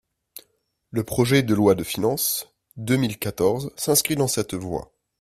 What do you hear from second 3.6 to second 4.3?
s’inscrit dans